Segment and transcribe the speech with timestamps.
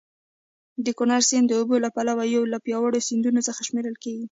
[0.85, 4.19] د کونړ سیند د اوبو له پلوه یو له پیاوړو سیندونو څخه شمېرل کېږي.